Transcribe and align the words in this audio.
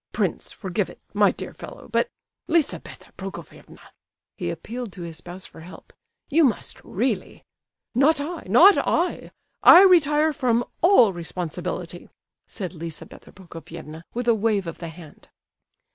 Prince, 0.13 0.51
forgive 0.51 0.89
it, 0.89 0.99
my 1.13 1.29
dear 1.31 1.53
fellow, 1.53 1.87
but—Lizabetha 1.89 3.11
Prokofievna!"—he 3.19 4.49
appealed 4.49 4.91
to 4.93 5.03
his 5.03 5.17
spouse 5.17 5.45
for 5.45 5.59
help—"you 5.59 6.43
must 6.43 6.83
really—" 6.83 7.45
"Not 7.93 8.19
I—not 8.19 8.79
I! 8.79 9.29
I 9.61 9.83
retire 9.83 10.33
from 10.33 10.65
all 10.81 11.13
responsibility," 11.13 12.09
said 12.47 12.73
Lizabetha 12.73 13.31
Prokofievna, 13.31 14.01
with 14.11 14.27
a 14.27 14.33
wave 14.33 14.65
of 14.65 14.79
the 14.79 14.87
hand. 14.89 15.27